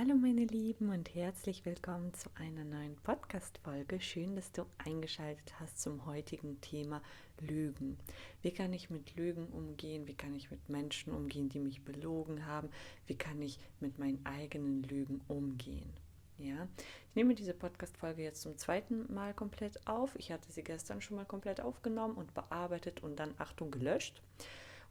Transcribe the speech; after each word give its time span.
Hallo 0.00 0.14
meine 0.14 0.46
Lieben 0.46 0.88
und 0.88 1.14
herzlich 1.14 1.66
willkommen 1.66 2.14
zu 2.14 2.30
einer 2.34 2.64
neuen 2.64 2.96
Podcast-Folge. 3.02 4.00
Schön, 4.00 4.34
dass 4.34 4.50
du 4.50 4.64
eingeschaltet 4.78 5.60
hast 5.60 5.78
zum 5.78 6.06
heutigen 6.06 6.58
Thema 6.62 7.02
Lügen. 7.38 7.98
Wie 8.40 8.50
kann 8.50 8.72
ich 8.72 8.88
mit 8.88 9.14
Lügen 9.14 9.48
umgehen? 9.48 10.06
Wie 10.06 10.14
kann 10.14 10.34
ich 10.34 10.50
mit 10.50 10.70
Menschen 10.70 11.12
umgehen, 11.12 11.50
die 11.50 11.58
mich 11.58 11.84
belogen 11.84 12.46
haben? 12.46 12.70
Wie 13.08 13.14
kann 13.14 13.42
ich 13.42 13.58
mit 13.80 13.98
meinen 13.98 14.24
eigenen 14.24 14.84
Lügen 14.84 15.20
umgehen? 15.28 15.92
Ja, 16.38 16.66
ich 17.10 17.14
nehme 17.14 17.34
diese 17.34 17.52
Podcast-Folge 17.52 18.22
jetzt 18.22 18.40
zum 18.40 18.56
zweiten 18.56 19.12
Mal 19.12 19.34
komplett 19.34 19.86
auf. 19.86 20.16
Ich 20.16 20.32
hatte 20.32 20.50
sie 20.50 20.64
gestern 20.64 21.02
schon 21.02 21.18
mal 21.18 21.26
komplett 21.26 21.60
aufgenommen 21.60 22.14
und 22.14 22.32
bearbeitet 22.32 23.02
und 23.02 23.16
dann, 23.16 23.34
Achtung, 23.36 23.70
gelöscht. 23.70 24.22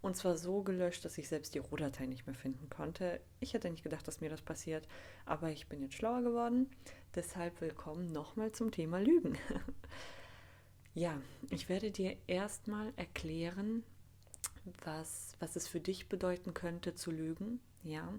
Und 0.02 0.16
zwar 0.16 0.38
so 0.38 0.64
gelöscht, 0.64 1.04
dass 1.04 1.18
ich 1.18 1.28
selbst 1.28 1.54
die 1.54 1.60
Rohdatei 1.60 2.06
nicht 2.06 2.26
mehr 2.26 2.36
finden 2.36 2.70
konnte. 2.70 3.20
Ich 3.42 3.54
hätte 3.54 3.70
nicht 3.70 3.84
gedacht, 3.84 4.08
dass 4.08 4.22
mir 4.22 4.30
das 4.30 4.42
passiert, 4.42 4.88
aber 5.26 5.50
ich 5.50 5.68
bin 5.68 5.82
jetzt 5.82 5.96
schlauer 5.96 6.22
geworden. 6.22 6.70
Deshalb 7.16 7.60
willkommen 7.60 8.12
nochmal 8.14 8.54
zum 8.54 8.71
Thema 8.71 9.00
Lügen. 9.00 9.38
ja, 10.93 11.20
ich 11.50 11.68
werde 11.68 11.92
dir 11.92 12.16
erstmal 12.28 12.93
erklären, 12.96 13.84
was, 14.86 15.36
was 15.40 15.57
es 15.57 15.68
für 15.68 15.82
dich 15.82 16.07
bedeuten 16.07 16.54
könnte 16.54 16.96
zu 16.96 17.12
lügen. 17.12 17.60
Ja, 17.84 18.14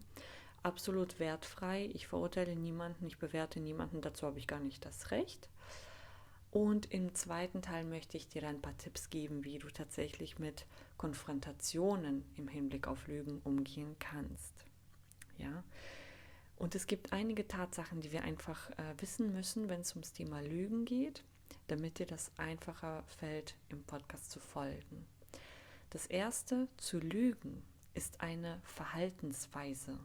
absolut 0.62 1.18
wertfrei. 1.18 1.88
Ich 1.94 2.08
verurteile 2.08 2.56
niemanden, 2.56 3.06
ich 3.06 3.18
bewerte 3.18 3.58
niemanden, 3.58 4.02
dazu 4.02 4.26
habe 4.26 4.38
ich 4.38 4.46
gar 4.46 4.60
nicht 4.60 4.84
das 4.84 5.10
Recht. 5.12 5.48
Und 6.50 6.92
im 6.92 7.14
zweiten 7.14 7.62
Teil 7.62 7.84
möchte 7.84 8.16
ich 8.16 8.28
dir 8.28 8.46
ein 8.48 8.60
paar 8.60 8.76
Tipps 8.76 9.08
geben, 9.08 9.44
wie 9.44 9.58
du 9.58 9.68
tatsächlich 9.68 10.38
mit 10.38 10.66
Konfrontationen 10.96 12.24
im 12.36 12.48
Hinblick 12.48 12.88
auf 12.88 13.06
Lügen 13.06 13.40
umgehen 13.44 13.94
kannst. 14.00 14.64
Ja. 15.38 15.62
Und 16.56 16.74
es 16.74 16.86
gibt 16.86 17.12
einige 17.12 17.46
Tatsachen, 17.46 18.02
die 18.02 18.12
wir 18.12 18.22
einfach 18.22 18.70
äh, 18.70 18.94
wissen 18.98 19.32
müssen, 19.32 19.68
wenn 19.68 19.80
es 19.80 19.92
ums 19.92 20.12
Thema 20.12 20.40
Lügen 20.42 20.84
geht, 20.84 21.22
damit 21.68 21.98
dir 21.98 22.06
das 22.06 22.32
einfacher 22.36 23.04
fällt, 23.06 23.54
im 23.68 23.82
Podcast 23.84 24.30
zu 24.30 24.40
folgen. 24.40 25.06
Das 25.90 26.06
erste, 26.06 26.68
zu 26.76 26.98
lügen, 26.98 27.62
ist 27.94 28.20
eine 28.20 28.60
Verhaltensweise. 28.64 29.98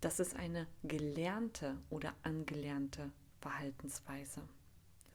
Das 0.00 0.20
ist 0.20 0.36
eine 0.36 0.66
gelernte 0.82 1.76
oder 1.88 2.14
angelernte 2.22 3.10
Verhaltensweise. 3.40 4.42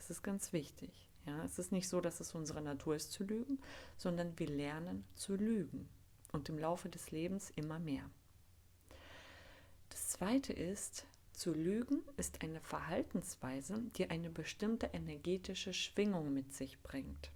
Das 0.05 0.17
ist 0.17 0.21
ganz 0.21 0.53
wichtig. 0.53 0.91
Ja, 1.25 1.43
es 1.45 1.57
ist 1.57 1.71
nicht 1.71 1.89
so, 1.89 1.99
dass 1.99 2.19
es 2.19 2.35
unsere 2.35 2.61
Natur 2.61 2.95
ist 2.95 3.11
zu 3.11 3.23
lügen, 3.23 3.57
sondern 3.97 4.37
wir 4.37 4.47
lernen 4.47 5.03
zu 5.15 5.35
lügen 5.35 5.89
und 6.31 6.47
im 6.47 6.59
Laufe 6.59 6.89
des 6.89 7.09
Lebens 7.09 7.51
immer 7.55 7.79
mehr. 7.79 8.07
Das 9.89 10.09
zweite 10.09 10.53
ist, 10.53 11.07
zu 11.33 11.53
lügen 11.53 12.03
ist 12.17 12.43
eine 12.43 12.61
Verhaltensweise, 12.61 13.81
die 13.97 14.07
eine 14.11 14.29
bestimmte 14.29 14.91
energetische 14.93 15.73
Schwingung 15.73 16.31
mit 16.31 16.53
sich 16.53 16.79
bringt. 16.83 17.31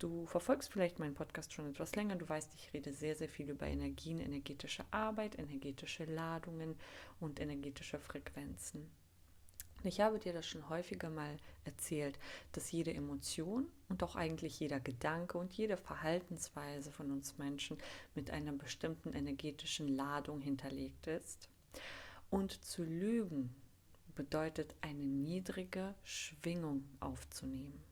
Du 0.00 0.26
verfolgst 0.26 0.72
vielleicht 0.72 0.98
meinen 0.98 1.14
Podcast 1.14 1.52
schon 1.52 1.70
etwas 1.70 1.94
länger. 1.94 2.16
Du 2.16 2.28
weißt, 2.28 2.52
ich 2.56 2.74
rede 2.74 2.92
sehr, 2.92 3.14
sehr 3.14 3.28
viel 3.28 3.48
über 3.48 3.68
Energien, 3.68 4.18
energetische 4.18 4.84
Arbeit, 4.90 5.38
energetische 5.38 6.04
Ladungen 6.06 6.74
und 7.20 7.38
energetische 7.38 8.00
Frequenzen. 8.00 8.90
Ich 9.84 10.00
habe 10.00 10.20
dir 10.20 10.32
das 10.32 10.46
schon 10.46 10.68
häufiger 10.68 11.10
mal 11.10 11.36
erzählt, 11.64 12.16
dass 12.52 12.70
jede 12.70 12.94
Emotion 12.94 13.66
und 13.88 14.02
auch 14.04 14.14
eigentlich 14.14 14.60
jeder 14.60 14.78
Gedanke 14.78 15.38
und 15.38 15.52
jede 15.52 15.76
Verhaltensweise 15.76 16.92
von 16.92 17.10
uns 17.10 17.36
Menschen 17.36 17.76
mit 18.14 18.30
einer 18.30 18.52
bestimmten 18.52 19.12
energetischen 19.12 19.88
Ladung 19.88 20.40
hinterlegt 20.40 21.08
ist. 21.08 21.48
Und 22.30 22.64
zu 22.64 22.84
lügen 22.84 23.52
bedeutet 24.14 24.76
eine 24.82 25.04
niedrige 25.04 25.96
Schwingung 26.04 26.84
aufzunehmen. 27.00 27.82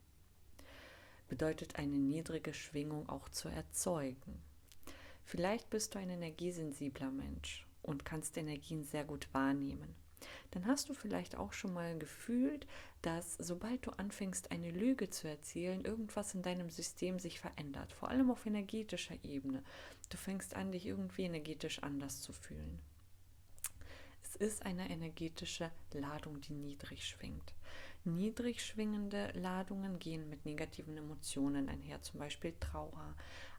Bedeutet 1.28 1.76
eine 1.76 1.98
niedrige 1.98 2.54
Schwingung 2.54 3.08
auch 3.08 3.28
zu 3.30 3.48
erzeugen. 3.48 4.40
Vielleicht 5.24 5.70
bist 5.70 5.94
du 5.94 5.98
ein 5.98 6.10
energiesensibler 6.10 7.10
Mensch 7.10 7.66
und 7.82 8.04
kannst 8.04 8.36
Energien 8.36 8.84
sehr 8.84 9.04
gut 9.04 9.28
wahrnehmen 9.32 9.99
dann 10.50 10.66
hast 10.66 10.88
du 10.88 10.94
vielleicht 10.94 11.36
auch 11.36 11.52
schon 11.52 11.72
mal 11.72 11.98
gefühlt, 11.98 12.66
dass 13.02 13.34
sobald 13.38 13.86
du 13.86 13.90
anfängst, 13.92 14.50
eine 14.50 14.70
Lüge 14.70 15.10
zu 15.10 15.28
erzählen, 15.28 15.84
irgendwas 15.84 16.34
in 16.34 16.42
deinem 16.42 16.70
System 16.70 17.18
sich 17.18 17.40
verändert, 17.40 17.92
vor 17.92 18.08
allem 18.08 18.30
auf 18.30 18.46
energetischer 18.46 19.16
Ebene. 19.22 19.62
Du 20.10 20.16
fängst 20.16 20.54
an, 20.54 20.72
dich 20.72 20.86
irgendwie 20.86 21.24
energetisch 21.24 21.82
anders 21.82 22.20
zu 22.20 22.32
fühlen. 22.32 22.80
Es 24.22 24.36
ist 24.36 24.64
eine 24.64 24.90
energetische 24.90 25.70
Ladung, 25.92 26.40
die 26.40 26.54
niedrig 26.54 27.06
schwingt. 27.06 27.54
Niedrig 28.04 28.64
schwingende 28.64 29.30
Ladungen 29.32 29.98
gehen 29.98 30.28
mit 30.28 30.44
negativen 30.44 30.96
Emotionen 30.96 31.68
einher, 31.68 32.00
zum 32.02 32.20
Beispiel 32.20 32.54
Trauer, 32.60 33.14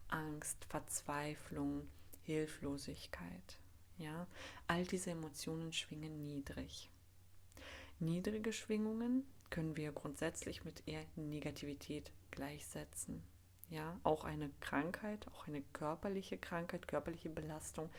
Angst, 0.07 0.65
Verzweiflung, 0.65 1.87
Hilflosigkeit. 2.23 3.60
Ja, 4.01 4.25
all 4.65 4.83
diese 4.83 5.11
Emotionen 5.11 5.71
schwingen 5.71 6.23
niedrig. 6.23 6.89
Niedrige 7.99 8.51
Schwingungen 8.51 9.25
können 9.51 9.77
wir 9.77 9.91
grundsätzlich 9.91 10.65
mit 10.65 10.81
eher 10.87 11.05
Negativität 11.15 12.11
gleichsetzen. 12.31 13.21
Ja, 13.69 13.99
auch 14.03 14.23
eine 14.23 14.49
Krankheit, 14.59 15.27
auch 15.27 15.47
eine 15.47 15.61
körperliche 15.73 16.39
Krankheit, 16.39 16.87
körperliche 16.87 17.29
Belastung 17.29 17.91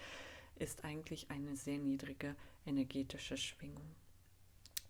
ist 0.56 0.84
eigentlich 0.84 1.30
eine 1.30 1.54
sehr 1.54 1.78
niedrige 1.78 2.34
energetische 2.66 3.36
Schwingung. 3.36 3.94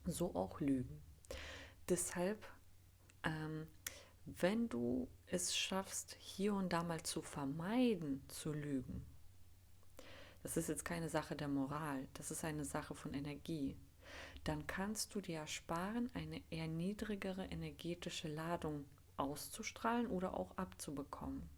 So 0.07 0.35
auch 0.35 0.61
Lügen. 0.61 1.03
Deshalb, 1.91 2.43
ähm, 3.23 3.67
wenn 4.25 4.71
du 4.71 5.09
es 5.27 5.55
schaffst, 5.55 6.17
hier 6.19 6.55
und 6.55 6.73
da 6.73 6.83
mal 6.83 7.03
zu 7.03 7.21
vermeiden, 7.21 8.23
zu 8.29 8.53
lügen, 8.53 9.05
das 10.43 10.57
ist 10.57 10.69
jetzt 10.69 10.85
keine 10.85 11.09
Sache 11.09 11.37
der 11.37 11.49
Moral, 11.49 12.07
das 12.15 12.31
ist 12.31 12.45
eine 12.45 12.65
Sache 12.65 12.95
von 12.95 13.15
Energie, 13.15 13.77
dann 14.45 14.67
kannst 14.67 15.15
du 15.15 15.21
dir 15.21 15.39
ersparen, 15.39 16.11
eine 16.15 16.43
eher 16.51 16.67
niedrigere 16.67 17.47
energetische 17.47 18.29
Ladung 18.29 18.85
auszustrahlen 19.17 20.09
oder 20.09 20.37
auch 20.37 20.57
abzubekommen. 20.57 21.49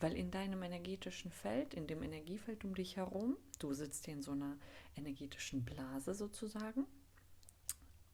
Weil 0.00 0.16
in 0.16 0.30
deinem 0.30 0.62
energetischen 0.62 1.30
Feld, 1.30 1.74
in 1.74 1.86
dem 1.86 2.02
Energiefeld 2.02 2.64
um 2.64 2.74
dich 2.74 2.96
herum, 2.96 3.36
du 3.58 3.72
sitzt 3.74 4.06
hier 4.06 4.14
in 4.14 4.22
so 4.22 4.32
einer 4.32 4.56
energetischen 4.96 5.64
Blase 5.64 6.14
sozusagen, 6.14 6.86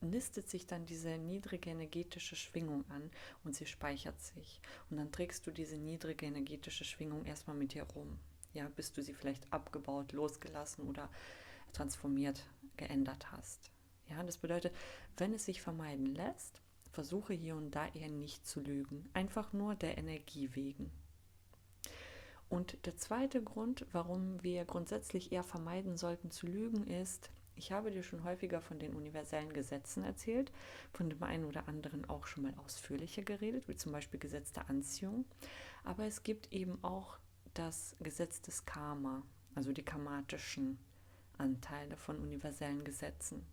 nistet 0.01 0.49
sich 0.49 0.67
dann 0.67 0.85
diese 0.85 1.17
niedrige 1.17 1.69
energetische 1.69 2.35
Schwingung 2.35 2.83
an 2.89 3.09
und 3.43 3.55
sie 3.55 3.65
speichert 3.65 4.19
sich. 4.21 4.61
Und 4.89 4.97
dann 4.97 5.11
trägst 5.11 5.47
du 5.47 5.51
diese 5.51 5.77
niedrige 5.77 6.25
energetische 6.25 6.85
Schwingung 6.85 7.25
erstmal 7.25 7.55
mit 7.55 7.73
dir 7.73 7.83
rum 7.83 8.19
ja, 8.53 8.67
bis 8.75 8.91
du 8.91 9.01
sie 9.01 9.13
vielleicht 9.13 9.51
abgebaut, 9.51 10.11
losgelassen 10.11 10.87
oder 10.87 11.09
transformiert, 11.73 12.45
geändert 12.77 13.31
hast. 13.31 13.71
Ja, 14.09 14.21
das 14.23 14.37
bedeutet, 14.37 14.73
wenn 15.17 15.33
es 15.33 15.45
sich 15.45 15.61
vermeiden 15.61 16.13
lässt, 16.15 16.61
versuche 16.91 17.33
hier 17.33 17.55
und 17.55 17.71
da 17.71 17.87
eher 17.93 18.09
nicht 18.09 18.45
zu 18.45 18.59
lügen, 18.59 19.09
einfach 19.13 19.53
nur 19.53 19.75
der 19.75 19.97
Energie 19.97 20.49
wegen. 20.53 20.91
Und 22.49 22.85
der 22.85 22.97
zweite 22.97 23.41
Grund, 23.41 23.85
warum 23.93 24.43
wir 24.43 24.65
grundsätzlich 24.65 25.31
eher 25.31 25.43
vermeiden 25.43 25.95
sollten 25.95 26.31
zu 26.31 26.47
lügen, 26.47 26.85
ist, 26.85 27.29
ich 27.55 27.71
habe 27.71 27.91
dir 27.91 28.03
schon 28.03 28.23
häufiger 28.25 28.59
von 28.59 28.79
den 28.79 28.93
universellen 28.93 29.53
Gesetzen 29.53 30.03
erzählt, 30.03 30.51
von 30.91 31.09
dem 31.09 31.23
einen 31.23 31.45
oder 31.45 31.67
anderen 31.67 32.03
auch 32.09 32.25
schon 32.25 32.43
mal 32.43 32.53
ausführlicher 32.57 33.21
geredet, 33.21 33.67
wie 33.67 33.75
zum 33.75 33.93
Beispiel 33.93 34.19
Gesetz 34.19 34.51
der 34.51 34.69
Anziehung. 34.69 35.25
Aber 35.83 36.05
es 36.05 36.23
gibt 36.23 36.51
eben 36.51 36.83
auch 36.83 37.17
das 37.53 37.95
Gesetz 37.99 38.41
des 38.41 38.65
Karma, 38.65 39.23
also 39.55 39.73
die 39.73 39.83
karmatischen 39.83 40.79
Anteile 41.37 41.97
von 41.97 42.19
universellen 42.19 42.83
Gesetzen. 42.83 43.45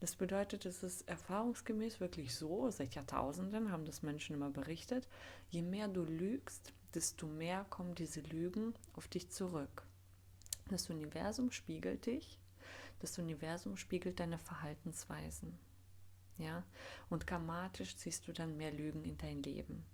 Das 0.00 0.16
bedeutet, 0.16 0.66
es 0.66 0.82
ist 0.82 1.08
erfahrungsgemäß 1.08 2.00
wirklich 2.00 2.34
so, 2.34 2.70
seit 2.70 2.94
Jahrtausenden 2.94 3.70
haben 3.70 3.86
das 3.86 4.02
Menschen 4.02 4.34
immer 4.34 4.50
berichtet, 4.50 5.08
je 5.48 5.62
mehr 5.62 5.88
du 5.88 6.02
lügst, 6.02 6.72
desto 6.94 7.26
mehr 7.26 7.64
kommen 7.70 7.94
diese 7.94 8.20
Lügen 8.20 8.74
auf 8.94 9.08
dich 9.08 9.30
zurück. 9.30 9.86
Das 10.68 10.90
Universum 10.90 11.50
spiegelt 11.52 12.06
dich, 12.06 12.38
das 13.00 13.18
Universum 13.18 13.76
spiegelt 13.76 14.20
deine 14.20 14.38
Verhaltensweisen. 14.38 15.58
Ja, 16.36 16.64
und 17.10 17.26
karmatisch 17.26 17.96
ziehst 17.96 18.26
du 18.26 18.32
dann 18.32 18.56
mehr 18.56 18.72
Lügen 18.72 19.04
in 19.04 19.16
dein 19.18 19.42
Leben. 19.42 19.84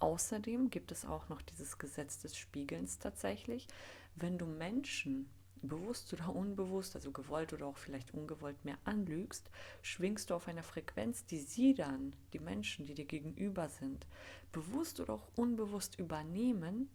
Außerdem 0.00 0.70
gibt 0.70 0.92
es 0.92 1.04
auch 1.04 1.28
noch 1.28 1.42
dieses 1.42 1.78
Gesetz 1.78 2.18
des 2.18 2.36
Spiegelns 2.36 2.98
tatsächlich. 2.98 3.68
Wenn 4.16 4.38
du 4.38 4.46
Menschen 4.46 5.30
bewusst 5.62 6.12
oder 6.12 6.34
unbewusst, 6.34 6.96
also 6.96 7.12
gewollt 7.12 7.52
oder 7.52 7.66
auch 7.66 7.76
vielleicht 7.76 8.14
ungewollt 8.14 8.64
mehr 8.64 8.78
anlügst, 8.84 9.50
schwingst 9.82 10.30
du 10.30 10.34
auf 10.34 10.48
einer 10.48 10.62
Frequenz, 10.62 11.26
die 11.26 11.38
sie 11.38 11.74
dann, 11.74 12.14
die 12.32 12.38
Menschen, 12.38 12.86
die 12.86 12.94
dir 12.94 13.04
gegenüber 13.04 13.68
sind, 13.68 14.06
bewusst 14.52 15.00
oder 15.00 15.14
auch 15.14 15.28
unbewusst 15.36 15.98
übernehmen, 15.98 16.90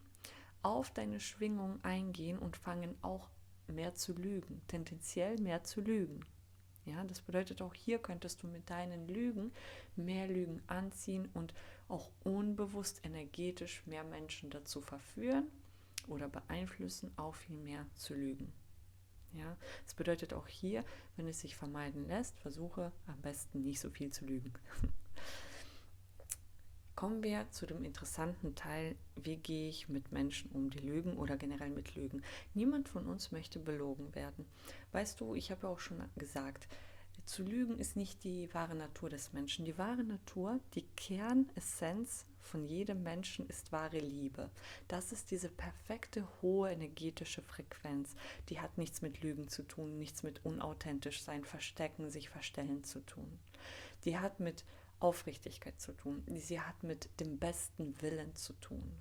auf 0.62 0.90
deine 0.90 1.20
Schwingung 1.20 1.78
eingehen 1.84 2.38
und 2.38 2.56
fangen 2.56 2.96
auch 3.02 3.28
mehr 3.68 3.94
zu 3.94 4.12
lügen, 4.14 4.62
tendenziell 4.66 5.38
mehr 5.38 5.62
zu 5.62 5.80
lügen. 5.80 6.20
Ja, 6.84 7.02
das 7.04 7.20
bedeutet 7.20 7.62
auch 7.62 7.74
hier 7.74 7.98
könntest 7.98 8.42
du 8.42 8.48
mit 8.48 8.70
deinen 8.70 9.08
Lügen 9.08 9.52
mehr 9.96 10.28
Lügen 10.28 10.62
anziehen 10.68 11.28
und 11.34 11.52
auch 11.88 12.10
unbewusst 12.24 13.00
energetisch 13.04 13.86
mehr 13.86 14.04
Menschen 14.04 14.50
dazu 14.50 14.80
verführen 14.80 15.46
oder 16.08 16.28
beeinflussen, 16.28 17.12
auch 17.16 17.34
viel 17.34 17.56
mehr 17.56 17.86
zu 17.94 18.14
lügen. 18.14 18.52
Ja, 19.32 19.56
das 19.84 19.94
bedeutet 19.94 20.32
auch 20.32 20.48
hier, 20.48 20.84
wenn 21.16 21.26
es 21.28 21.40
sich 21.40 21.56
vermeiden 21.56 22.06
lässt, 22.06 22.38
versuche 22.40 22.92
am 23.06 23.20
besten 23.20 23.62
nicht 23.62 23.80
so 23.80 23.90
viel 23.90 24.10
zu 24.10 24.24
lügen. 24.24 24.52
Kommen 26.94 27.22
wir 27.22 27.46
zu 27.50 27.66
dem 27.66 27.84
interessanten 27.84 28.54
Teil, 28.54 28.96
wie 29.16 29.36
gehe 29.36 29.68
ich 29.68 29.90
mit 29.90 30.12
Menschen 30.12 30.50
um, 30.52 30.70
die 30.70 30.78
lügen 30.78 31.18
oder 31.18 31.36
generell 31.36 31.68
mit 31.68 31.94
Lügen. 31.94 32.22
Niemand 32.54 32.88
von 32.88 33.06
uns 33.06 33.32
möchte 33.32 33.58
belogen 33.58 34.14
werden. 34.14 34.46
Weißt 34.92 35.20
du, 35.20 35.34
ich 35.34 35.50
habe 35.50 35.64
ja 35.64 35.68
auch 35.68 35.80
schon 35.80 36.02
gesagt, 36.16 36.66
zu 37.26 37.42
lügen 37.42 37.78
ist 37.78 37.96
nicht 37.96 38.24
die 38.24 38.52
wahre 38.54 38.74
Natur 38.74 39.10
des 39.10 39.32
Menschen. 39.32 39.64
Die 39.64 39.76
wahre 39.76 40.04
Natur, 40.04 40.60
die 40.74 40.86
Kernessenz 40.96 42.24
von 42.40 42.64
jedem 42.64 43.02
Menschen 43.02 43.46
ist 43.48 43.72
wahre 43.72 43.98
Liebe. 43.98 44.50
Das 44.88 45.12
ist 45.12 45.30
diese 45.30 45.48
perfekte 45.48 46.26
hohe 46.40 46.70
energetische 46.70 47.42
Frequenz. 47.42 48.14
Die 48.48 48.60
hat 48.60 48.78
nichts 48.78 49.02
mit 49.02 49.22
Lügen 49.22 49.48
zu 49.48 49.64
tun, 49.64 49.98
nichts 49.98 50.22
mit 50.22 50.44
unauthentisch 50.44 51.22
sein, 51.22 51.44
verstecken, 51.44 52.10
sich 52.10 52.30
verstellen 52.30 52.84
zu 52.84 53.00
tun. 53.00 53.38
Die 54.04 54.18
hat 54.18 54.38
mit 54.38 54.64
Aufrichtigkeit 55.00 55.80
zu 55.80 55.92
tun. 55.92 56.22
Sie 56.28 56.60
hat 56.60 56.82
mit 56.84 57.08
dem 57.20 57.38
besten 57.38 58.00
Willen 58.00 58.34
zu 58.36 58.52
tun. 58.54 58.92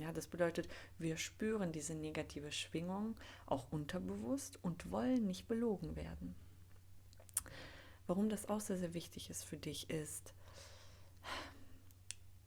Ja, 0.00 0.12
das 0.12 0.26
bedeutet, 0.26 0.68
wir 0.98 1.16
spüren 1.16 1.72
diese 1.72 1.94
negative 1.94 2.52
Schwingung 2.52 3.16
auch 3.46 3.70
unterbewusst 3.70 4.58
und 4.62 4.90
wollen 4.90 5.26
nicht 5.26 5.46
belogen 5.46 5.94
werden. 5.94 6.34
Warum 8.10 8.28
das 8.28 8.48
auch 8.48 8.60
sehr, 8.60 8.76
sehr 8.76 8.92
wichtig 8.92 9.30
ist 9.30 9.44
für 9.44 9.56
dich 9.56 9.88
ist, 9.88 10.34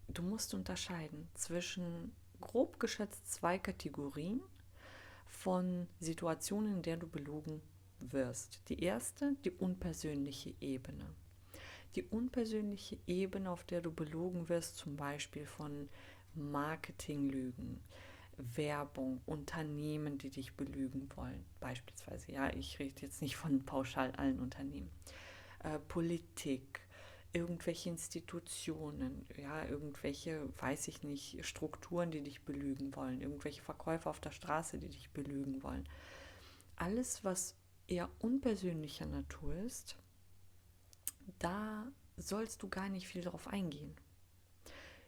du 0.10 0.22
musst 0.22 0.54
unterscheiden 0.54 1.30
zwischen 1.36 2.12
grob 2.42 2.82
geschätzt 2.82 3.32
zwei 3.32 3.58
Kategorien 3.58 4.42
von 5.30 5.88
Situationen, 6.02 6.74
in 6.74 6.82
der 6.82 6.98
du 6.98 7.08
belogen 7.08 7.62
wirst. 8.02 8.60
Die 8.68 8.84
erste, 8.84 9.38
die 9.46 9.52
unpersönliche 9.52 10.54
Ebene 10.60 11.06
die 11.96 12.04
unpersönliche 12.04 12.98
Ebene, 13.08 13.50
auf 13.50 13.64
der 13.64 13.80
du 13.80 13.92
belogen 13.92 14.50
wirst, 14.50 14.78
zum 14.78 14.98
Beispiel 14.98 15.46
von 15.46 15.88
Marketinglügen, 16.34 17.80
Werbung, 18.38 19.22
Unternehmen, 19.28 20.18
die 20.18 20.30
dich 20.30 20.54
belügen 20.56 21.08
wollen, 21.16 21.46
beispielsweise. 21.60 22.32
Ja, 22.32 22.52
ich 22.52 22.80
rede 22.80 23.02
jetzt 23.02 23.22
nicht 23.22 23.36
von 23.36 23.64
pauschal 23.64 24.12
allen 24.14 24.40
Unternehmen. 24.40 24.90
Äh, 25.64 25.80
Politik, 25.80 26.82
irgendwelche 27.32 27.90
Institutionen, 27.90 29.26
ja, 29.38 29.66
irgendwelche, 29.66 30.48
weiß 30.60 30.88
ich 30.88 31.04
nicht, 31.04 31.46
Strukturen, 31.46 32.12
die 32.12 32.22
dich 32.22 32.44
belügen 32.44 32.96
wollen, 32.96 33.22
irgendwelche 33.22 33.62
Verkäufer 33.62 34.10
auf 34.10 34.20
der 34.20 34.32
Straße, 34.32 34.78
die 34.78 34.90
dich 34.90 35.10
belügen 35.12 35.64
wollen. 35.64 35.88
Alles, 36.76 37.24
was 37.24 37.56
eher 37.88 38.10
unpersönlicher 38.20 39.06
Natur 39.06 39.56
ist, 39.56 39.96
da 41.40 41.88
sollst 42.18 42.62
du 42.62 42.70
gar 42.70 42.90
nicht 42.90 43.08
viel 43.08 43.22
darauf 43.22 43.48
eingehen. 43.48 43.96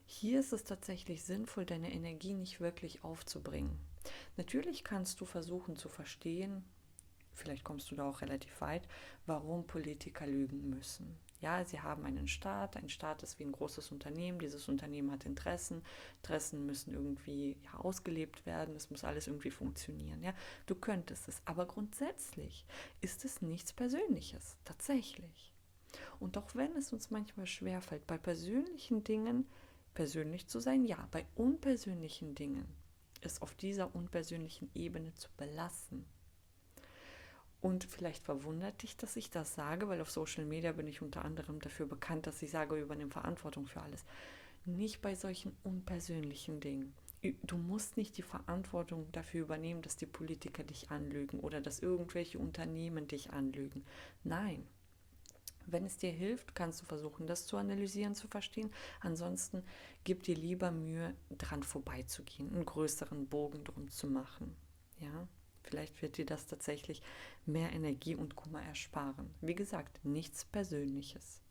Hier 0.05 0.39
ist 0.39 0.53
es 0.53 0.63
tatsächlich 0.63 1.23
sinnvoll, 1.23 1.65
deine 1.65 1.91
Energie 1.91 2.33
nicht 2.33 2.59
wirklich 2.59 3.03
aufzubringen. 3.03 3.77
Natürlich 4.37 4.83
kannst 4.83 5.19
du 5.19 5.25
versuchen 5.25 5.77
zu 5.77 5.89
verstehen, 5.89 6.63
vielleicht 7.35 7.63
kommst 7.63 7.91
du 7.91 7.95
da 7.95 8.09
auch 8.09 8.21
relativ 8.21 8.59
weit, 8.61 8.87
warum 9.25 9.65
Politiker 9.67 10.25
lügen 10.25 10.69
müssen. 10.69 11.17
Ja, 11.41 11.63
sie 11.63 11.79
haben 11.81 12.05
einen 12.05 12.27
Staat, 12.27 12.77
ein 12.77 12.89
Staat 12.89 13.21
ist 13.21 13.37
wie 13.39 13.43
ein 13.43 13.51
großes 13.51 13.91
Unternehmen, 13.91 14.39
dieses 14.39 14.67
Unternehmen 14.67 15.11
hat 15.11 15.25
Interessen, 15.25 15.83
Interessen 16.23 16.65
müssen 16.65 16.93
irgendwie 16.93 17.57
ja, 17.63 17.75
ausgelebt 17.79 18.45
werden, 18.45 18.75
es 18.75 18.89
muss 18.89 19.03
alles 19.03 19.27
irgendwie 19.27 19.51
funktionieren. 19.51 20.23
Ja, 20.23 20.33
du 20.65 20.75
könntest 20.75 21.27
es, 21.27 21.41
aber 21.45 21.65
grundsätzlich 21.65 22.65
ist 23.01 23.25
es 23.25 23.41
nichts 23.41 23.73
Persönliches, 23.73 24.57
tatsächlich. 24.65 25.51
Und 26.19 26.37
auch 26.37 26.55
wenn 26.55 26.75
es 26.75 26.93
uns 26.93 27.11
manchmal 27.11 27.45
schwerfällt, 27.45 28.07
bei 28.07 28.17
persönlichen 28.17 29.03
Dingen 29.03 29.47
persönlich 29.93 30.47
zu 30.47 30.59
sein, 30.59 30.85
ja, 30.85 31.07
bei 31.11 31.25
unpersönlichen 31.35 32.35
Dingen 32.35 32.65
es 33.25 33.41
auf 33.41 33.53
dieser 33.55 33.93
unpersönlichen 33.95 34.69
Ebene 34.73 35.13
zu 35.15 35.29
belassen. 35.37 36.05
Und 37.65 37.83
vielleicht 37.83 38.23
verwundert 38.23 38.83
dich, 38.83 38.95
dass 38.95 39.15
ich 39.15 39.31
das 39.31 39.55
sage, 39.55 39.87
weil 39.87 39.99
auf 39.99 40.11
Social 40.11 40.45
Media 40.45 40.71
bin 40.73 40.85
ich 40.85 41.01
unter 41.01 41.25
anderem 41.25 41.59
dafür 41.59 41.87
bekannt, 41.87 42.27
dass 42.27 42.43
ich 42.43 42.51
sage, 42.51 42.75
übernehme 42.75 43.09
Verantwortung 43.09 43.65
für 43.65 43.81
alles. 43.81 44.05
Nicht 44.65 45.01
bei 45.01 45.15
solchen 45.15 45.57
unpersönlichen 45.63 46.59
Dingen. 46.59 46.93
Du 47.41 47.57
musst 47.57 47.97
nicht 47.97 48.19
die 48.19 48.21
Verantwortung 48.21 49.11
dafür 49.13 49.41
übernehmen, 49.41 49.81
dass 49.81 49.97
die 49.97 50.05
Politiker 50.05 50.63
dich 50.63 50.91
anlügen 50.91 51.39
oder 51.39 51.59
dass 51.59 51.79
irgendwelche 51.79 52.37
Unternehmen 52.37 53.07
dich 53.07 53.31
anlügen. 53.31 53.83
Nein, 54.23 54.67
wenn 55.65 55.85
es 55.85 55.97
dir 55.97 56.11
hilft, 56.11 56.53
kannst 56.53 56.83
du 56.83 56.85
versuchen, 56.85 57.25
das 57.25 57.47
zu 57.47 57.57
analysieren, 57.57 58.13
zu 58.13 58.27
verstehen. 58.27 58.69
Ansonsten 58.99 59.63
gib 60.03 60.21
dir 60.21 60.35
lieber 60.35 60.69
Mühe, 60.69 61.15
dran 61.35 61.63
vorbeizugehen, 61.63 62.53
einen 62.53 62.65
größeren 62.65 63.25
Bogen 63.25 63.63
drum 63.63 63.89
zu 63.89 64.05
machen. 64.05 64.55
Ja, 64.99 65.27
vielleicht 65.65 66.01
wird 66.01 66.17
dir 66.17 66.25
das 66.25 66.47
tatsächlich 66.47 67.01
mehr 67.45 67.73
Energie 67.73 68.15
und 68.15 68.35
Kummer 68.35 68.61
ersparen. 68.63 69.29
Wie 69.41 69.55
gesagt, 69.55 70.03
nichts 70.03 70.45
Persönliches. 70.45 71.41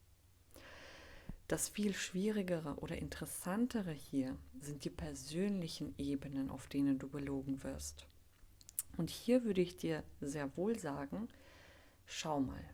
Das 1.49 1.69
viel 1.69 1.95
schwierigere 1.95 2.77
oder 2.77 2.97
interessantere 2.97 3.93
hier 3.93 4.37
sind 4.61 4.85
die 4.85 4.91
persönlichen 4.91 5.95
Ebenen, 5.99 6.49
auf 6.49 6.67
denen 6.69 6.99
du 6.99 7.09
belogen 7.09 7.63
wirst. 7.63 8.07
Und 8.97 9.11
hier 9.11 9.45
würde 9.45 9.61
ich 9.61 9.77
dir 9.77 10.03
sehr 10.21 10.57
wohl 10.57 10.79
sagen, 10.79 11.29
schau 12.07 12.41
mal, 12.41 12.65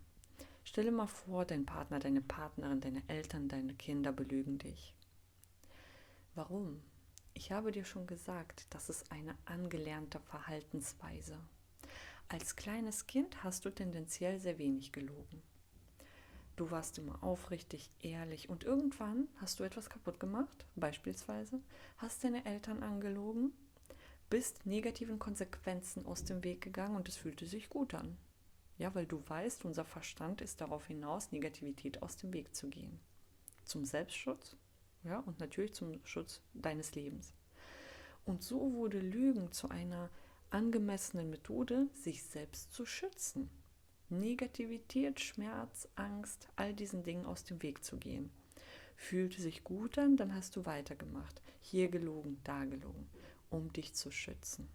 Stelle 0.64 0.92
mal 0.92 1.08
vor, 1.08 1.44
dein 1.44 1.66
Partner, 1.66 1.98
deine 1.98 2.20
Partnerin, 2.20 2.80
deine 2.80 3.02
Eltern, 3.08 3.48
deine 3.48 3.74
Kinder 3.74 4.12
belügen 4.12 4.58
dich. 4.58 4.94
Warum? 6.36 6.80
Ich 7.34 7.52
habe 7.52 7.72
dir 7.72 7.84
schon 7.84 8.06
gesagt, 8.06 8.66
das 8.70 8.88
ist 8.88 9.10
eine 9.10 9.34
angelernte 9.44 10.20
Verhaltensweise. 10.20 11.38
Als 12.28 12.54
kleines 12.54 13.06
Kind 13.06 13.42
hast 13.42 13.64
du 13.64 13.70
tendenziell 13.70 14.38
sehr 14.38 14.58
wenig 14.58 14.92
gelogen. 14.92 15.42
Du 16.56 16.70
warst 16.70 16.98
immer 16.98 17.22
aufrichtig, 17.24 17.90
ehrlich 18.00 18.50
und 18.50 18.64
irgendwann 18.64 19.28
hast 19.36 19.58
du 19.58 19.64
etwas 19.64 19.88
kaputt 19.88 20.20
gemacht, 20.20 20.66
beispielsweise 20.76 21.60
hast 21.96 22.22
deine 22.22 22.44
Eltern 22.44 22.82
angelogen, 22.82 23.52
bist 24.28 24.66
negativen 24.66 25.18
Konsequenzen 25.18 26.04
aus 26.06 26.24
dem 26.24 26.44
Weg 26.44 26.60
gegangen 26.60 26.96
und 26.96 27.08
es 27.08 27.16
fühlte 27.16 27.46
sich 27.46 27.70
gut 27.70 27.94
an. 27.94 28.18
Ja, 28.76 28.94
weil 28.94 29.06
du 29.06 29.22
weißt, 29.26 29.64
unser 29.64 29.84
Verstand 29.84 30.40
ist 30.40 30.60
darauf 30.60 30.86
hinaus, 30.86 31.32
Negativität 31.32 32.02
aus 32.02 32.16
dem 32.16 32.32
Weg 32.32 32.54
zu 32.54 32.68
gehen. 32.68 33.00
Zum 33.64 33.84
Selbstschutz, 33.84 34.56
ja, 35.04 35.20
und 35.20 35.40
natürlich 35.40 35.74
zum 35.74 36.04
Schutz 36.04 36.40
deines 36.54 36.94
Lebens. 36.94 37.32
Und 38.24 38.42
so 38.42 38.72
wurde 38.74 38.98
Lügen 38.98 39.52
zu 39.52 39.68
einer 39.70 40.10
angemessenen 40.50 41.30
Methode, 41.30 41.88
sich 41.94 42.22
selbst 42.22 42.72
zu 42.72 42.84
schützen. 42.84 43.50
Negativität, 44.08 45.20
Schmerz, 45.20 45.88
Angst, 45.94 46.48
all 46.56 46.74
diesen 46.74 47.02
Dingen 47.02 47.24
aus 47.24 47.44
dem 47.44 47.62
Weg 47.62 47.84
zu 47.84 47.96
gehen. 47.96 48.30
Fühlte 48.96 49.40
sich 49.40 49.64
gut 49.64 49.98
an, 49.98 50.16
dann 50.16 50.34
hast 50.34 50.56
du 50.56 50.66
weitergemacht. 50.66 51.40
Hier 51.60 51.88
gelogen, 51.88 52.40
da 52.44 52.64
gelogen, 52.64 53.08
um 53.48 53.72
dich 53.72 53.94
zu 53.94 54.10
schützen 54.10 54.68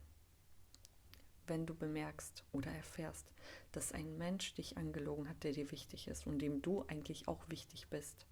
wenn 1.47 1.65
du 1.65 1.75
bemerkst 1.75 2.43
oder 2.51 2.71
erfährst, 2.71 3.31
dass 3.71 3.91
ein 3.91 4.17
Mensch 4.17 4.53
dich 4.53 4.77
angelogen 4.77 5.29
hat, 5.29 5.43
der 5.43 5.51
dir 5.51 5.71
wichtig 5.71 6.07
ist 6.07 6.27
und 6.27 6.39
dem 6.39 6.61
du 6.61 6.83
eigentlich 6.87 7.27
auch 7.27 7.49
wichtig 7.49 7.87
bist, 7.89 8.25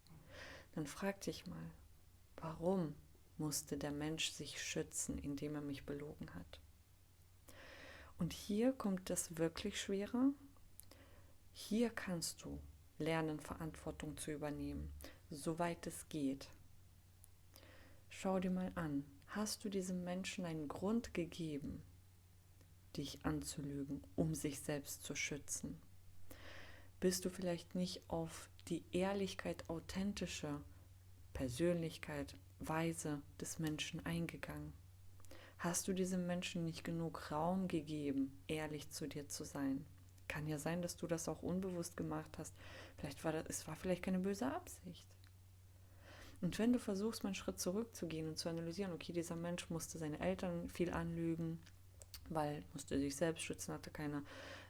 dann 0.73 0.87
frag 0.87 1.21
dich 1.21 1.45
mal, 1.45 1.71
warum 2.37 2.95
musste 3.37 3.77
der 3.77 3.91
Mensch 3.91 4.31
sich 4.31 4.61
schützen, 4.61 5.17
indem 5.17 5.55
er 5.55 5.61
mich 5.61 5.85
belogen 5.85 6.33
hat? 6.35 6.59
Und 8.19 8.33
hier 8.33 8.71
kommt 8.73 9.09
das 9.09 9.37
wirklich 9.37 9.81
Schwere. 9.81 10.33
Hier 11.53 11.89
kannst 11.89 12.43
du 12.43 12.59
lernen, 12.97 13.39
Verantwortung 13.39 14.17
zu 14.17 14.31
übernehmen, 14.31 14.91
soweit 15.29 15.85
es 15.87 16.07
geht. 16.09 16.49
Schau 18.09 18.39
dir 18.39 18.51
mal 18.51 18.71
an, 18.75 19.03
hast 19.27 19.63
du 19.63 19.69
diesem 19.69 20.03
Menschen 20.03 20.45
einen 20.45 20.67
Grund 20.67 21.13
gegeben, 21.13 21.81
dich 22.95 23.19
anzulügen, 23.23 24.01
um 24.15 24.35
sich 24.35 24.59
selbst 24.59 25.03
zu 25.03 25.15
schützen? 25.15 25.77
Bist 26.99 27.25
du 27.25 27.29
vielleicht 27.29 27.75
nicht 27.75 28.01
auf 28.07 28.49
die 28.69 28.83
Ehrlichkeit, 28.91 29.67
authentische 29.67 30.61
Persönlichkeit, 31.33 32.35
Weise 32.59 33.21
des 33.39 33.59
Menschen 33.59 34.05
eingegangen? 34.05 34.73
Hast 35.59 35.87
du 35.87 35.93
diesem 35.93 36.27
Menschen 36.27 36.65
nicht 36.65 36.83
genug 36.83 37.31
Raum 37.31 37.67
gegeben, 37.67 38.37
ehrlich 38.47 38.89
zu 38.89 39.07
dir 39.07 39.27
zu 39.27 39.43
sein? 39.43 39.85
Kann 40.27 40.47
ja 40.47 40.57
sein, 40.57 40.81
dass 40.81 40.97
du 40.97 41.07
das 41.07 41.29
auch 41.29 41.41
unbewusst 41.41 41.95
gemacht 41.95 42.37
hast. 42.37 42.53
Vielleicht 42.97 43.23
war 43.23 43.31
das, 43.31 43.45
es 43.47 43.67
war 43.67 43.75
vielleicht 43.75 44.03
keine 44.03 44.19
böse 44.19 44.45
Absicht. 44.53 45.05
Und 46.41 46.59
wenn 46.59 46.73
du 46.73 46.79
versuchst, 46.79 47.23
mal 47.23 47.29
einen 47.29 47.35
Schritt 47.35 47.61
zurückzugehen 47.61 48.27
und 48.27 48.37
zu 48.37 48.49
analysieren, 48.49 48.91
okay, 48.91 49.13
dieser 49.13 49.37
Mensch 49.37 49.69
musste 49.69 49.97
seine 49.97 50.19
Eltern 50.19 50.69
viel 50.69 50.91
anlügen, 50.91 51.59
weil 52.29 52.63
musste 52.73 52.99
sich 52.99 53.15
selbst 53.15 53.43
schützen, 53.43 53.73
hatte 53.73 53.91
keine 53.91 54.23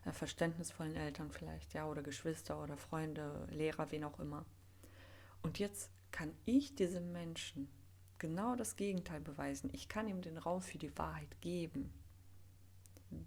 äh, 0.05 0.11
verständnisvollen 0.11 0.95
Eltern 0.95 1.31
vielleicht, 1.31 1.73
ja, 1.73 1.87
oder 1.87 2.03
Geschwister 2.03 2.61
oder 2.61 2.77
Freunde, 2.77 3.47
Lehrer, 3.49 3.89
wen 3.91 4.03
auch 4.03 4.19
immer. 4.19 4.45
Und 5.41 5.57
jetzt 5.57 5.89
kann 6.13 6.33
ich 6.45 6.75
diesem 6.75 7.11
Menschen 7.11 7.67
genau 8.19 8.55
das 8.55 8.77
Gegenteil 8.77 9.19
beweisen. 9.19 9.69
Ich 9.73 9.89
kann 9.89 10.07
ihm 10.07 10.21
den 10.21 10.37
Raum 10.37 10.61
für 10.61 10.77
die 10.77 10.97
Wahrheit 10.97 11.41
geben. 11.41 11.91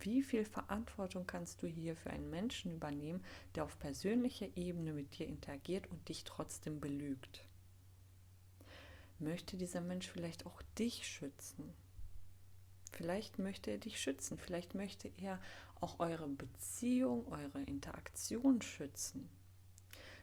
Wie 0.00 0.22
viel 0.22 0.46
Verantwortung 0.46 1.26
kannst 1.26 1.62
du 1.62 1.66
hier 1.66 1.96
für 1.96 2.10
einen 2.10 2.30
Menschen 2.30 2.72
übernehmen, 2.72 3.22
der 3.54 3.64
auf 3.64 3.78
persönlicher 3.78 4.48
Ebene 4.56 4.94
mit 4.94 5.18
dir 5.18 5.26
interagiert 5.26 5.86
und 5.88 6.08
dich 6.08 6.24
trotzdem 6.24 6.80
belügt? 6.80 7.44
Möchte 9.18 9.56
dieser 9.56 9.82
Mensch 9.82 10.08
vielleicht 10.08 10.46
auch 10.46 10.62
dich 10.78 11.06
schützen? 11.06 11.74
Vielleicht 12.92 13.38
möchte 13.38 13.70
er 13.70 13.78
dich 13.78 14.00
schützen, 14.00 14.38
vielleicht 14.38 14.74
möchte 14.74 15.10
er 15.18 15.38
auch 15.80 15.98
eure 16.00 16.28
Beziehung, 16.28 17.26
eure 17.28 17.62
Interaktion 17.62 18.62
schützen. 18.62 19.28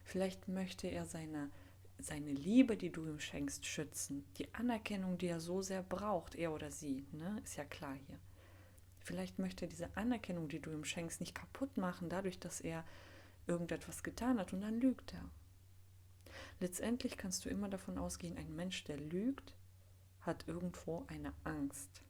Vielleicht 0.02 0.48
möchte 0.48 0.88
er 0.88 1.06
seine, 1.06 1.50
seine 1.98 2.32
Liebe, 2.32 2.76
die 2.76 2.90
du 2.90 3.06
ihm 3.06 3.20
schenkst, 3.20 3.66
schützen. 3.66 4.24
Die 4.36 4.52
Anerkennung, 4.54 5.18
die 5.18 5.28
er 5.28 5.40
so 5.40 5.62
sehr 5.62 5.82
braucht, 5.82 6.34
er 6.34 6.52
oder 6.52 6.70
sie, 6.70 7.06
ne? 7.12 7.40
ist 7.44 7.56
ja 7.56 7.64
klar 7.64 7.94
hier. 7.94 8.18
Vielleicht 8.98 9.38
möchte 9.38 9.66
er 9.66 9.68
diese 9.68 9.96
Anerkennung, 9.96 10.48
die 10.48 10.60
du 10.60 10.72
ihm 10.72 10.84
schenkst, 10.84 11.20
nicht 11.20 11.34
kaputt 11.34 11.76
machen, 11.76 12.08
dadurch, 12.08 12.38
dass 12.38 12.60
er 12.60 12.84
irgendetwas 13.46 14.02
getan 14.02 14.38
hat 14.38 14.52
und 14.52 14.62
dann 14.62 14.80
lügt 14.80 15.12
er. 15.12 15.30
Letztendlich 16.60 17.16
kannst 17.16 17.44
du 17.44 17.48
immer 17.48 17.68
davon 17.68 17.98
ausgehen, 17.98 18.38
ein 18.38 18.54
Mensch, 18.54 18.84
der 18.84 18.96
lügt, 18.96 19.54
hat 20.20 20.48
irgendwo 20.48 21.04
eine 21.08 21.32
Angst 21.44 22.02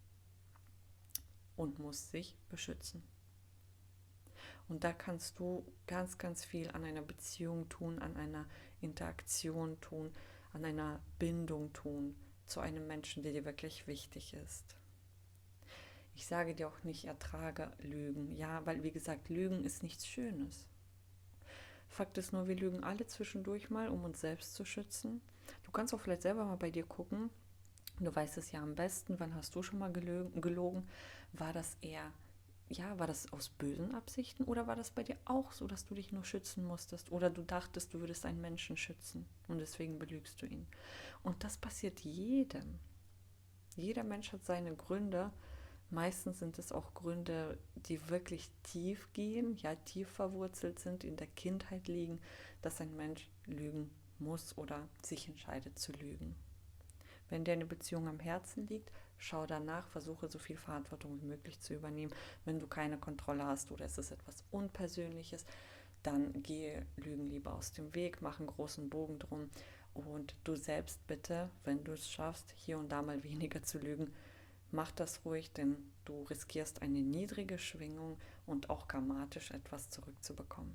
und 1.57 1.79
muss 1.79 2.11
sich 2.11 2.37
beschützen. 2.49 3.03
Und 4.69 4.85
da 4.85 4.93
kannst 4.93 5.39
du 5.39 5.65
ganz, 5.87 6.19
ganz 6.19 6.45
viel 6.45 6.71
an 6.71 6.85
einer 6.85 7.03
Beziehung 7.03 7.69
tun, 7.69 7.99
an 7.99 8.17
einer 8.17 8.47
Interaktion 8.81 9.81
tun, 9.81 10.13
an 10.53 10.65
einer 10.65 11.01
Bindung 11.19 11.73
tun 11.73 12.15
zu 12.47 12.61
einem 12.61 12.87
Menschen, 12.87 13.23
der 13.23 13.33
dir 13.33 13.45
wirklich 13.45 13.87
wichtig 13.87 14.35
ist. 14.35 14.77
Ich 16.17 16.27
sage 16.27 16.55
dir 16.55 16.69
auch 16.69 16.83
nicht, 16.85 17.05
ertrage 17.05 17.73
Lügen. 17.83 18.37
Ja, 18.37 18.65
weil 18.65 18.83
wie 18.85 18.93
gesagt, 18.93 19.29
Lügen 19.29 19.65
ist 19.65 19.83
nichts 19.83 20.07
Schönes. 20.07 20.69
Fakt 21.89 22.19
ist 22.19 22.33
nur, 22.33 22.49
wir 22.49 22.57
lügen 22.57 22.83
alle 22.83 23.07
zwischendurch 23.07 23.71
mal, 23.71 23.89
um 23.89 24.05
uns 24.05 24.21
selbst 24.21 24.55
zu 24.55 24.65
schützen. 24.65 25.21
Du 25.65 25.71
kannst 25.71 25.95
auch 25.95 26.01
vielleicht 26.01 26.23
selber 26.23 26.45
mal 26.45 26.57
bei 26.57 26.71
dir 26.71 26.85
gucken. 26.85 27.31
Du 28.01 28.15
weißt 28.15 28.39
es 28.39 28.53
ja 28.53 28.63
am 28.63 28.75
besten. 28.75 29.19
Wann 29.21 29.35
hast 29.35 29.55
du 29.55 29.63
schon 29.63 29.79
mal 29.79 29.93
gelogen? 29.93 30.89
War 31.33 31.53
das 31.53 31.77
eher, 31.81 32.13
ja, 32.69 32.99
war 32.99 33.07
das 33.07 33.33
aus 33.33 33.49
bösen 33.51 33.95
Absichten 33.95 34.45
oder 34.45 34.67
war 34.67 34.77
das 34.77 34.91
bei 34.91 35.03
dir 35.03 35.17
auch 35.25 35.53
so, 35.53 35.67
dass 35.67 35.85
du 35.85 35.95
dich 35.95 36.13
nur 36.13 36.25
schützen 36.25 36.65
musstest 36.65 37.13
oder 37.13 37.31
du 37.31 37.43
dachtest, 37.43 37.93
du 37.95 38.01
würdest 38.01 38.25
einen 38.27 38.41
Menschen 38.41 38.77
schützen 38.77 39.27
und 39.49 39.59
deswegen 39.59 39.99
belügst 39.99 40.41
du 40.41 40.47
ihn? 40.47 40.67
Und 41.23 41.45
das 41.45 41.57
passiert 41.57 42.01
jedem. 42.01 42.79
Jeder 43.77 44.05
Mensch 44.05 44.33
hat 44.33 44.45
seine 44.45 44.75
Gründe, 44.75 45.31
Meistens 45.91 46.41
sind 46.41 46.59
es 46.59 46.73
auch 46.73 46.93
Gründe, 46.95 47.57
die 47.77 48.09
wirklich 48.09 48.51
tief 48.65 49.13
gehen, 49.13 49.57
ja 49.59 49.77
tief 49.77 50.09
verwurzelt 50.09 50.81
sind, 50.81 51.05
in 51.05 51.17
der 51.17 51.29
Kindheit 51.29 51.87
liegen, 51.87 52.21
dass 52.63 52.81
ein 52.81 52.97
Mensch 52.97 53.31
lügen 53.47 53.93
muss 54.19 54.59
oder 54.59 54.89
sich 55.03 55.29
entscheidet 55.29 55.79
zu 55.79 55.93
lügen. 55.93 56.35
Wenn 57.29 57.45
dir 57.45 57.53
eine 57.53 57.67
Beziehung 57.67 58.09
am 58.09 58.19
Herzen 58.19 58.67
liegt, 58.67 58.91
schau 59.25 59.47
danach, 59.47 59.87
versuche 59.89 60.29
so 60.29 60.39
viel 60.39 60.57
Verantwortung 60.57 61.21
wie 61.21 61.27
möglich 61.27 61.61
zu 61.61 61.75
übernehmen. 61.75 62.13
Wenn 62.45 62.59
du 62.59 62.67
keine 62.67 62.99
Kontrolle 62.99 63.45
hast 63.45 63.73
oder 63.73 63.85
es 63.85 63.99
ist 63.99 64.11
etwas 64.11 64.45
Unpersönliches, 64.51 65.45
dann 66.03 66.43
gehe 66.43 66.87
Lügen 66.97 67.31
lieber 67.31 67.55
aus 67.55 67.73
dem 67.73 67.95
Weg, 67.95 68.21
mach 68.21 68.39
einen 68.39 68.49
großen 68.49 68.91
Bogen 68.91 69.19
drum 69.19 69.51
und 69.95 70.35
du 70.45 70.55
selbst 70.55 71.07
bitte, 71.07 71.51
wenn 71.65 71.83
du 71.85 71.93
es 71.93 72.09
schaffst, 72.09 72.53
hier 72.57 72.79
und 72.79 72.91
da 72.91 73.03
mal 73.03 73.23
weniger 73.25 73.63
zu 73.63 73.79
lügen, 73.79 74.13
Mach 74.75 74.91
das 74.91 75.25
ruhig, 75.25 75.53
denn 75.53 75.77
du 76.05 76.25
riskierst 76.25 76.83
eine 76.83 76.99
niedrige 76.99 77.59
Schwingung 77.59 78.19
und 78.45 78.71
auch 78.71 78.89
grammatisch 78.89 79.53
etwas 79.53 79.89
zurückzubekommen. 79.89 80.75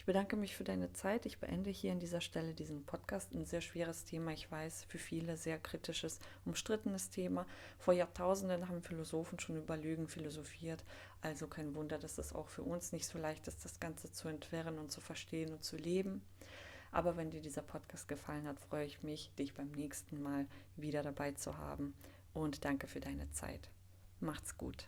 Ich 0.00 0.06
bedanke 0.06 0.34
mich 0.34 0.56
für 0.56 0.64
deine 0.64 0.90
Zeit. 0.94 1.26
Ich 1.26 1.40
beende 1.40 1.68
hier 1.68 1.92
an 1.92 1.98
dieser 1.98 2.22
Stelle 2.22 2.54
diesen 2.54 2.86
Podcast. 2.86 3.34
Ein 3.34 3.44
sehr 3.44 3.60
schweres 3.60 4.06
Thema, 4.06 4.32
ich 4.32 4.50
weiß, 4.50 4.84
für 4.84 4.96
viele 4.96 5.36
sehr 5.36 5.58
kritisches, 5.58 6.20
umstrittenes 6.46 7.10
Thema. 7.10 7.44
Vor 7.78 7.92
Jahrtausenden 7.92 8.66
haben 8.70 8.80
Philosophen 8.80 9.38
schon 9.38 9.58
über 9.58 9.76
Lügen 9.76 10.08
philosophiert. 10.08 10.82
Also 11.20 11.48
kein 11.48 11.74
Wunder, 11.74 11.98
dass 11.98 12.16
es 12.16 12.34
auch 12.34 12.48
für 12.48 12.62
uns 12.62 12.92
nicht 12.92 13.04
so 13.04 13.18
leicht 13.18 13.46
ist, 13.46 13.62
das 13.62 13.78
Ganze 13.78 14.10
zu 14.10 14.28
entwirren 14.28 14.78
und 14.78 14.90
zu 14.90 15.02
verstehen 15.02 15.52
und 15.52 15.64
zu 15.64 15.76
leben. 15.76 16.22
Aber 16.92 17.18
wenn 17.18 17.28
dir 17.28 17.42
dieser 17.42 17.60
Podcast 17.60 18.08
gefallen 18.08 18.48
hat, 18.48 18.58
freue 18.58 18.86
ich 18.86 19.02
mich, 19.02 19.30
dich 19.38 19.52
beim 19.52 19.70
nächsten 19.72 20.22
Mal 20.22 20.46
wieder 20.76 21.02
dabei 21.02 21.32
zu 21.32 21.58
haben 21.58 21.92
und 22.32 22.64
danke 22.64 22.86
für 22.86 23.00
deine 23.00 23.30
Zeit. 23.32 23.68
Macht's 24.18 24.56
gut. 24.56 24.86